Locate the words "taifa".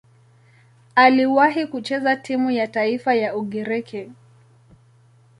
2.67-3.13